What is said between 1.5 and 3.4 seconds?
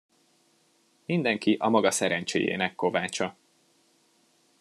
a maga szerencséjének kovácsa.